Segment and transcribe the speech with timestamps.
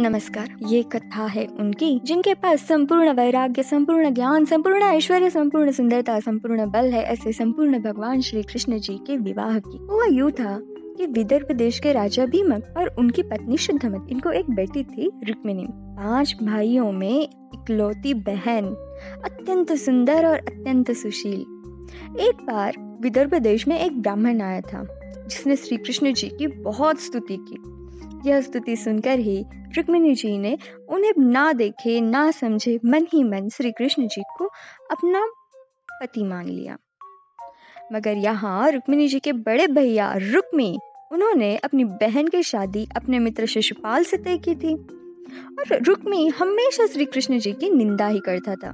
[0.00, 6.20] नमस्कार। ये कथा है उनकी, जिनके पास संपूर्ण वैराग्य, संपूर्ण ज्ञान, संपूर्ण ऐश्वर्य, संपूर्ण सुंदरता,
[6.20, 10.58] संपूर्ण बल है, ऐसे संपूर्ण भगवान श्री कृष्ण जी के विवाह की। हुआ यूँ था
[10.96, 15.66] कि विदर्भ देश के राजा भीमक और उनकी पत्नी शुद्धमत, इनको एक बेटी थी रुक्मिणी।
[15.70, 18.64] पाँच भाइयों में इकलौती बहन,
[19.24, 21.40] अत्यंत सुंदर और अत्यंत सुशील।
[22.20, 24.86] एक बार विदर्भ देश में एक ब्राह्मण आया था,
[25.26, 27.79] जिसने श्री कृष्ण जी की बहुत स्तुति की।
[28.26, 33.48] यह स्तुति सुनकर ही रुक्मिणी जी ने उन्हें ना देखे, ना समझे, मन ही मन
[33.48, 34.44] श्री कृष्ण जी को
[34.90, 35.26] अपना
[36.00, 36.78] पति मान लिया।
[37.92, 40.78] मगर यहाँ रुक्मिणी जी के बड़े भैया रुक्मी,
[41.12, 44.74] उन्होंने अपनी बहन की शादी अपने मित्र शिशुपाल से तय की थी।
[45.58, 48.70] और रुक्मी हमेशा श्री कृष्ण जी की निंदा ही करता था।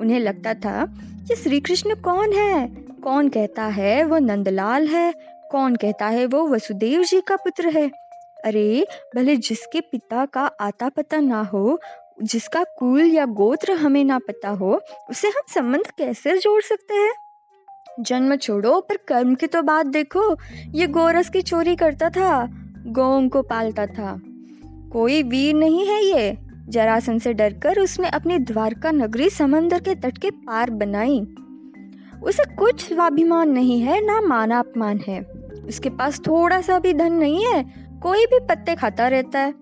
[0.00, 0.86] उन्हें लगता था
[1.28, 2.68] कि श्री कृष्ण कौन है?
[3.04, 5.14] कौन कहता है वो नंदलाल है?
[5.50, 8.07] कौन कहता है वो वसुदेव जी का पुत्र है?
[8.44, 8.86] अरे,
[9.16, 11.80] भले जिसके पिता का आता पता ना हो,
[12.22, 14.80] जिसका कुल या गोत्र हमें ना पता हो,
[15.10, 17.12] उसे हम संबंध कैसे जोड़ सकते हैं?
[18.00, 20.36] जन्म छोड़ो, पर कर्म की तो बात देखो।
[20.74, 22.48] ये गोरस की चोरी करता था
[22.86, 24.20] गौ को पालता था।
[24.92, 30.18] कोई वीर नहीं है ये। जरासन से डरकर उसने अपनी द्वारका नगरी समंदर के तट
[30.18, 31.20] के पार बनाई।
[32.22, 35.20] उसे कुछ स्वाभिमान नहीं है, ना माना अपमान है।
[35.68, 39.54] उसके पास थोड़ा सा भी धन नहीं है कोई भी पत्ते खाता रहता है।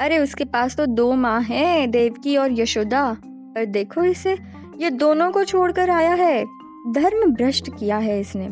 [0.00, 4.38] अरे, उसके पास तो दो माँ हैं, देवकी और यशोदा। पर देखो इसे,
[4.78, 6.44] ये दोनों को छोड़कर आया है।
[6.92, 8.50] धर्म भ्रष्ट किया है इसने।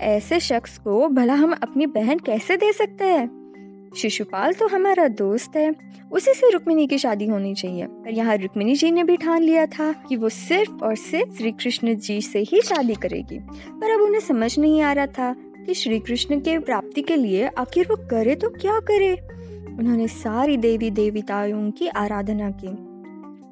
[0.00, 3.38] ऐसे शख्स को भला हम अपनी बहन कैसे दे सकते हैं?
[3.96, 5.74] शिशुपाल तो हमारा दोस्त है।
[6.12, 9.66] उसी से रुक्मिणी की शादी होनी चाहिए। पर यहाँ रुक्मिणी जी ने भी ठान लिया
[9.66, 13.38] था कि वो सिर्फ़ और सिर्फ़ श्री कृष्ण जी से ही शादी करेगी।
[13.70, 15.36] पर अब उन्हें समझ नहीं आ रहा था
[15.68, 19.14] कि श्री कृष्ण के प्राप्ति के लिए आखिर वो करे तो क्या करे?
[19.78, 22.68] उन्होंने सारी देवी देवताओं की आराधना की।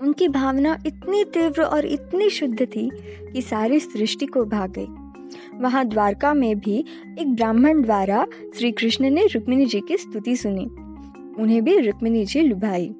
[0.07, 2.91] उनकी भावना इतनी तीव्र और इतनी शुद्ध थी
[3.33, 4.87] कि सारी सृष्टि को भाग गई।
[5.59, 6.85] वहाँ द्वारका में भी
[7.19, 8.27] एक ब्राह्मण द्वारा
[8.59, 10.65] श्री कृष्ण ने रुक्मिणी जी की स्तुति सुनी।
[11.43, 12.95] उन्हें भी रुक्मिणी जी लुभाई।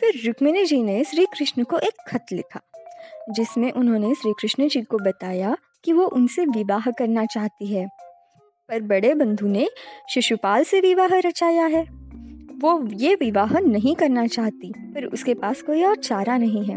[0.00, 2.60] फिर रुक्मिणी जी ने श्री कृष्ण को एक खत लिखा,
[3.30, 8.09] जिसमें उन्होंने श्री कृष्ण जी को बताया कि वो उनसे विवाह करना चाहती है।
[8.70, 9.68] पर बड़े बंधु ने
[10.10, 11.82] शिशुपाल से विवाह रचाया है।
[12.60, 16.76] वो ये विवाह नहीं करना चाहती, पर उसके पास कोई और चारा नहीं है।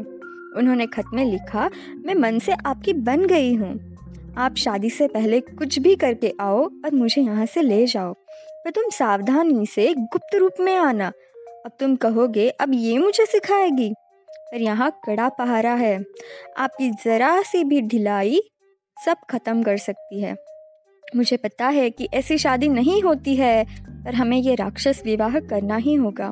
[0.57, 1.69] उन्होंने खत में लिखा,
[2.05, 3.93] मैं मन से आपकी बन गई हूँ।
[4.37, 8.69] आप शादी से पहले कुछ भी करके आओ और मुझे यहाँ से ले जाओ। पर
[8.69, 11.11] तुम सावधानी से गुप्त रूप में आना।
[11.65, 13.93] अब तुम कहोगे, अब ये मुझे सिखाएगी।
[14.29, 16.03] पर यहाँ कड़ा पहारा है।
[16.57, 18.41] आपकी ज़रा सी भी ढिलाई
[19.05, 20.35] सब खत्म कर सकती है।
[21.15, 23.63] मुझे पता है कि ऐसी शादी नहीं होती है,
[24.05, 26.31] पर हमें ये राक्षस विवाह करना ही होगा।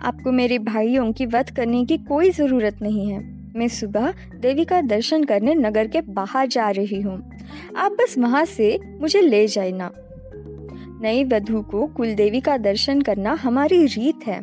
[0.00, 3.18] आपको मेरे भाइयों की वध करने की कोई ज़रूरत नहीं है।
[3.56, 7.30] मैं सुबह देवी का दर्शन करने नगर के बाहर जा रही हूँ।
[7.76, 9.90] आप बस वहाँ से मुझे ले जाए ना
[11.02, 14.40] नई वधु को कुल देवी का दर्शन करना हमारी रीत है।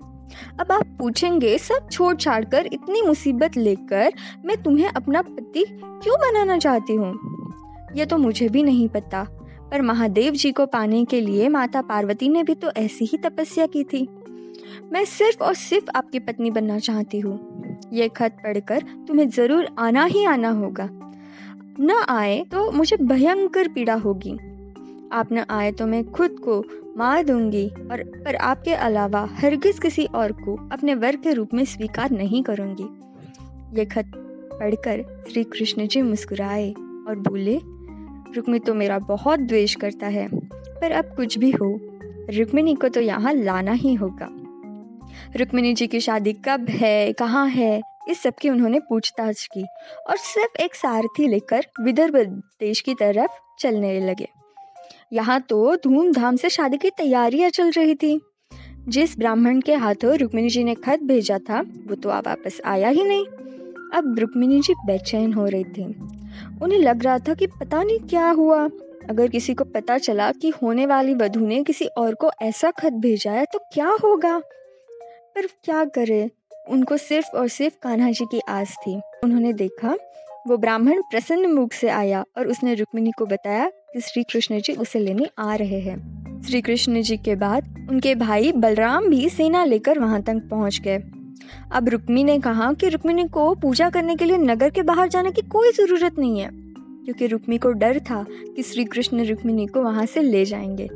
[0.60, 4.14] अब आप पूछेंगे, सब छोड़ छाड़ कर इतनी मुसीबत लेकर
[4.46, 7.18] मैं तुम्हें अपना पति क्यों बनाना चाहती हूँ?
[7.96, 9.28] ये तो मुझे भी नहीं पता।
[9.72, 13.66] पर महादेव जी को पाने के लिए माता पार्वती ने भी तो ऐसी ही तपस्या
[13.66, 14.08] की थी।
[14.94, 17.40] मैं सिर्फ़ और सिर्फ़ आपकी पत्नी बनना चाहती हूँ।
[17.94, 20.90] ये खत पढ़कर तुम्हें ज़रूर आना ही आना होगा।
[21.80, 24.38] न आए तो मुझे भयंकर पीड़ा होगी।
[25.14, 26.64] आप न आए तो मैं खुद को
[26.98, 31.64] मार दूँगी और, पर आपके अलावा हरगिज किसी और को अपने वर के रूप में
[31.66, 32.88] स्वीकार नहीं करूँगी।
[33.80, 34.12] ये खत
[34.54, 37.60] पढ़कर श्री कृष्ण जी मुस्कुराए और बोले
[38.36, 40.28] रुक्मी तो मेरा बहुत द्वेष करता है,
[40.82, 41.80] पर अब कुछ भी हो,
[42.30, 44.30] रुक्मिणी को तो यहाँ लाना ही होगा।
[45.36, 49.66] रुक्मिणी जी की शादी कब है, कहाँ है, इस सब की उन्होंने पूछताछ की
[50.08, 52.18] और सिर्फ़ एक सारथी लेकर विदर्भ
[52.60, 54.28] देश की तरफ़ चलने लगे।
[55.14, 58.20] यहाँ तो धूमधाम से शादी की तैयारियाँ चल रही थी।
[58.88, 62.90] जिस ब्राह्मण के हाथों रुक्मिणी जी ने खत भेजा था, वो तो अब वापस आया
[62.90, 63.26] ही नहीं।
[63.94, 65.84] अब रुक्मिणी जी बेचैन हो रही थी।
[66.62, 68.70] उन्हें लग रहा था कि पता नहीं क्या हुआ।
[69.10, 72.94] अगर किसी को पता चला कि होने वाली वधु ने किसी और को ऐसा खत
[72.94, 74.40] भेजा है तो क्या होगा?
[75.36, 76.32] पर क्या करे?
[76.70, 79.98] उनको सिर्फ़ और सिर्फ़ कान्हा जी की आस थी। उन्होंने देखा,
[80.48, 84.74] वो ब्राह्मण प्रसन्न मुख से आया और उसने रुक्मिणी को बताया कि श्री कृष्ण जी
[84.74, 89.64] उसे लेने आ रहे हैं। श्री कृष्ण जी के बाद उनके भाई बलराम भी सेना
[89.64, 91.04] लेकर वहाँ तक पहुँच गए।
[91.72, 95.32] अब रुक्मी ने कहा कि रुक्मिणी को पूजा करने के लिए नगर के बाहर जाने
[95.32, 99.82] की कोई ज़रूरत नहीं है, क्योंकि रुक्मी को डर था कि श्री कृष्ण रुक्मिणी को
[99.82, 100.90] वहाँ से ले जाएँगे।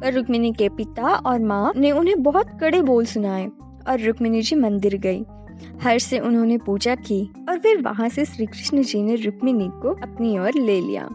[0.00, 3.46] पर रुक्मिणी के पिता और माँ ने उन्हें बहुत कड़े बोल सुनाए
[3.88, 5.24] और रुक्मिणी जी मंदिर गई।
[5.82, 9.92] हर्ष से उन्होंने पूजा की और फिर वहाँ से श्री कृष्ण जी ने रुक्मिणी को
[9.92, 11.08] अपनी ओर ले लिया।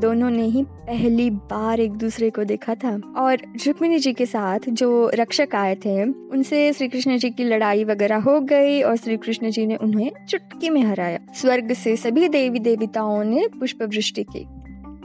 [0.00, 3.36] दोनों ने ही पहली बार एक दूसरे को देखा था। और
[3.66, 8.16] रुक्मिणी जी के साथ जो रक्षक आए थे, उनसे श्री कृष्ण जी की लड़ाई वगैरह
[8.16, 12.58] हो गई और श्री कृष्ण जी ने उन्हें चुटकी में हराया। स्वर्ग से सभी देवी
[12.58, 14.44] देवताओं ने पुष्प वृष्टि की।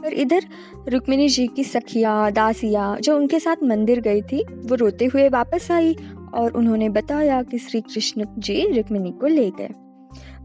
[0.06, 0.42] और इधर
[0.88, 5.72] रुक्मिणी जी की सखिया, दासिया जो उनके साथ मंदिर गई थी, वो रोते हुए वापस
[5.72, 5.96] आई
[6.34, 9.70] और उन्होंने बताया कि श्री कृष्ण जी रुक्मिणी को ले गए।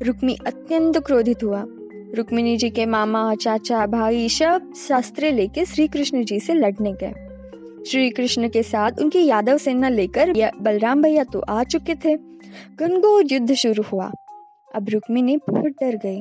[0.03, 1.67] रुक्मी अत्यंत क्रोधित हुआ।
[2.15, 7.13] रुक्मिणी जी के मामा, चाचा, भाई सब शास्त्र लेके श्री कृष्ण जी से लड़ने गए।
[7.85, 12.17] श्री कृष्ण के साथ उनकी यादव सेना लेकर बलराम भैया तो आ चुके थे।
[12.79, 14.13] गनगोर युद्ध शुरू हुआ।
[14.75, 16.21] अब रुक्मिणी बहुत डर गई।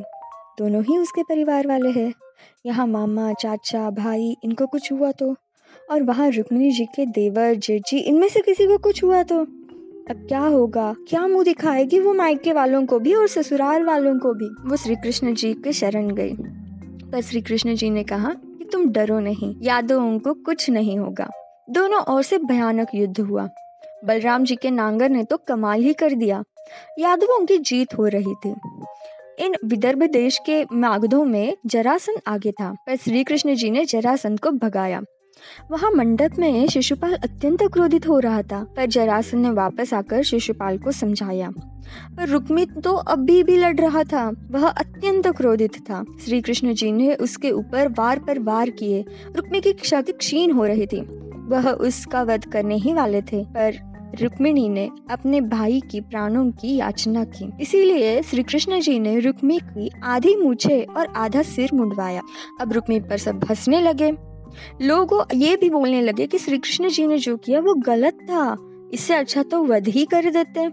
[0.60, 2.14] दोनों ही उसके परिवार वाले हैं।
[2.66, 5.36] यहाँ मामा, चाचा, भाई, इनको कुछ हुआ तो।
[5.92, 9.63] और वहाँ रुक्मिणी जी के देवर, जेठी, इनमें से किसी को कुछ हुआ तो।
[10.10, 10.96] अब क्या होगा?
[11.08, 14.70] क्या मुँह दिखाएगी वो मायके वालों को भी और ससुराल वालों को भी?
[14.70, 16.34] वो श्री कृष्ण जी के शरण गई
[17.12, 21.30] पर श्री कृष्ण जी ने कहा कि तुम डरो नहीं यादवों को कुछ नहीं होगा।
[21.70, 23.50] दोनों ओर से भयानक युद्ध हुआ।
[24.06, 26.44] बलराम जी के नांगर ने तो कमाल ही कर दिया।
[27.00, 28.56] यादवों की जीत हो रही थी।
[29.40, 34.40] इन विदर्भ देश के मागधों में जरासन आगे था, पर श्री कृष्ण जी ने जरासंध
[34.40, 35.02] को भगाया।
[35.72, 40.78] वहाँ मंडप में शिशुपाल अत्यंत क्रोधित हो रहा था, पर जरासन ने वापस आकर शिशुपाल
[40.78, 41.52] को समझाया।
[42.18, 46.92] पर रुक्मित तो अभी भी लड़ रहा था, वह अत्यंत क्रोधित था। श्री कृष्ण जी
[46.92, 51.02] ने उसके ऊपर वार पर वार किए रुक्मी की शक्ति क्षीण हो रही थी।
[51.48, 56.76] वह उसका वध करने ही वाले थे, पर रुक्मिणी ने अपने भाई की प्राणों की
[56.76, 62.22] याचना की। इसीलिए श्री कृष्ण जी ने रुक्मी की आधी मूछे और आधा सिर मुंडवाया।
[62.62, 64.12] अब रुक्मी पर सब हंसने लगे।
[64.82, 68.56] लोग ये भी बोलने लगे कि श्री कृष्ण जी ने जो किया वो गलत था।
[68.94, 70.70] इससे अच्छा तो वध ही कर देते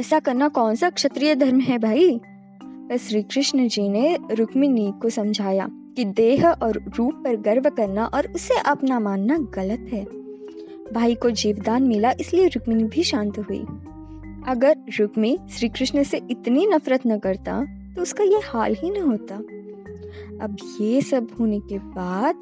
[0.00, 2.20] ऐसा करना कौन सा क्षत्रिय धर्म है भाई?
[2.62, 8.04] पर श्री कृष्ण जी ने रुक्मिणी को समझाया कि देह और रूप पर गर्व करना
[8.06, 10.04] और उसे अपना मानना गलत है।
[10.92, 13.64] भाई को जीवदान मिला, इसलिए रुक्मिणी भी शांत हुई।
[14.48, 17.62] अगर रुक्मी श्री कृष्ण से इतनी नफरत न करता
[17.94, 19.36] तो उसका ये हाल ही न होता।
[20.44, 22.40] अब ये सब होने के बाद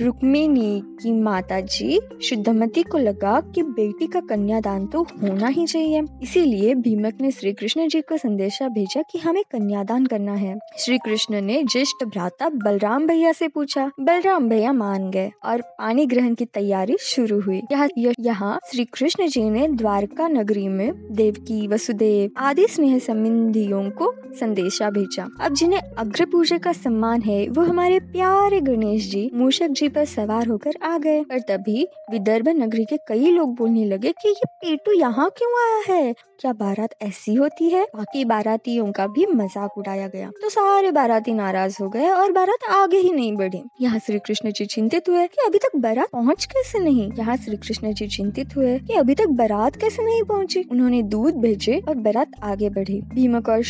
[0.00, 6.02] रुक्मिणी की माता जी शुद्धमती को लगा कि बेटी का कन्यादान तो होना ही चाहिए।
[6.22, 10.98] इसीलिए भीमक ने श्री कृष्ण जी को संदेशा भेजा कि हमें कन्यादान करना है। श्री
[10.98, 16.34] कृष्ण ने ज्येष्ठ भ्राता बलराम भैया से पूछा। बलराम भैया मान गए और पानी ग्रहण
[16.34, 17.88] की तैयारी शुरू हुई। यहाँ
[18.20, 24.90] यहाँ श्री कृष्ण जी ने द्वारका नगरी में देवकी, वसुदेव आदि स्नेह संबंधियों को संदेशा
[24.90, 29.88] भेजा अब जिन्हें अग्र पूजा का सम्मान है, वो हमारे प्यारे गणेश जी, मूषक जी
[29.88, 34.28] पर सवार होकर आ गए। और तभी विदर्भ नगरी के कई लोग बोलने लगे कि
[34.28, 36.14] ये पेटू यहाँ क्यों आया है?
[36.40, 37.82] क्या बारात ऐसी होती है?
[37.96, 42.68] बाकी बारातियों का भी मज़ाक उड़ाया गया। तो सारे बाराती नाराज़ हो गए और बारात
[42.70, 46.44] आगे ही नहीं बढ़ी। यहाँ श्री कृष्ण जी चिंतित हुए कि अभी तक बारात पहुँच
[46.44, 47.10] कैसे नहीं?
[47.18, 50.64] यहाँ श्री कृष्ण जी चिंतित हुए कि अभी तक बारात कैसे नहीं पहुँची?
[50.70, 53.62] उन्होंने दूध भेजे और बारात आगे बढ़ी। भीमक और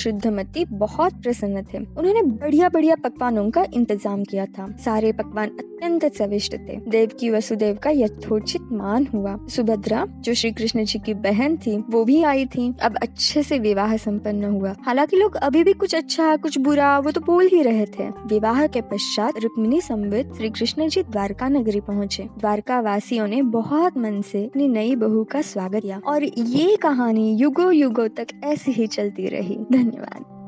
[0.53, 6.05] शुद्धमती बहुत प्रसन्न थे। उन्होंने बढ़िया बढ़िया पकवानों का इंतज़ाम किया था। सारे पकवान अत्यंत
[6.15, 11.15] सविष्ट थे। देव की वसुदेव का यथोचित मान हुआ। सुभद्रा, जो श्री कृष्ण जी की
[11.15, 15.65] बहन थी, वो भी आई थी। अब अच्छे से विवाह संपन्न हुआ। हालाँकि लोग अभी
[15.65, 19.81] भी कुछ अच्छा कुछ बुरा, वो तो बोल ही रहे थे। विवाह के पश्चात रुक्मिणी
[19.81, 24.97] संबित श्री कृष्ण जी द्वारका नगरी पहुँचे। द्वारका वासियों ने बहुत मन से अपनी नई
[24.97, 30.42] बहू का स्वागत किया। और ये कहानी युगो युगो तक ऐसे ही चलती रही। धन्यवाद।